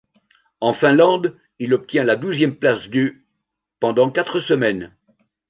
[0.61, 3.23] En Finlande, il obtient la douzième place du
[3.79, 4.95] pendant quatre semaines.